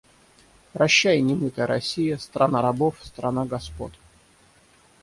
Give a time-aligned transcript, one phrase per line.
[0.73, 3.91] Прощай, немытая Россия, Страна рабов, страна господ